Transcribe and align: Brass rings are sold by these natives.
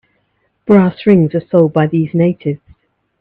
Brass 0.65 1.05
rings 1.05 1.35
are 1.35 1.47
sold 1.51 1.73
by 1.73 1.85
these 1.85 2.15
natives. 2.15 2.59